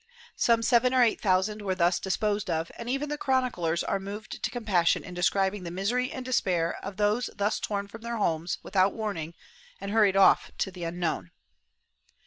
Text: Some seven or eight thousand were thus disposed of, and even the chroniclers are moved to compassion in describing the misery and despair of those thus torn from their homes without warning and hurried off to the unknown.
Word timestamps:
Some 0.35 0.63
seven 0.63 0.95
or 0.95 1.03
eight 1.03 1.21
thousand 1.21 1.61
were 1.61 1.75
thus 1.75 1.99
disposed 1.99 2.49
of, 2.49 2.71
and 2.75 2.89
even 2.89 3.07
the 3.09 3.19
chroniclers 3.19 3.83
are 3.83 3.99
moved 3.99 4.41
to 4.41 4.49
compassion 4.49 5.03
in 5.03 5.13
describing 5.13 5.61
the 5.61 5.69
misery 5.69 6.11
and 6.11 6.25
despair 6.25 6.75
of 6.83 6.97
those 6.97 7.29
thus 7.35 7.59
torn 7.59 7.87
from 7.87 8.01
their 8.01 8.17
homes 8.17 8.57
without 8.63 8.95
warning 8.95 9.35
and 9.79 9.91
hurried 9.91 10.17
off 10.17 10.49
to 10.57 10.71
the 10.71 10.85
unknown. 10.85 11.29